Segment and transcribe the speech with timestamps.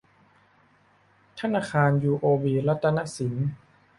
[1.39, 3.35] ธนาคารยูโอบีรัตนสิน